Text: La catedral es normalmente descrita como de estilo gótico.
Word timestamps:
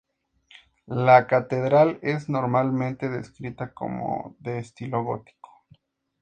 La 0.87 1.27
catedral 1.27 1.99
es 2.01 2.27
normalmente 2.27 3.07
descrita 3.07 3.71
como 3.71 4.35
de 4.39 4.57
estilo 4.57 5.03
gótico. 5.03 5.51